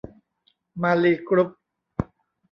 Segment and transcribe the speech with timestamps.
[0.81, 1.49] มาลีกรุ๊ป